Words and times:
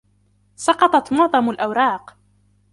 سقطت 0.55 1.13
معظم 1.13 1.49
الأوراق. 1.49 2.17